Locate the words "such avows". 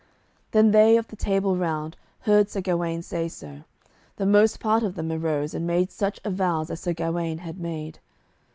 5.91-6.71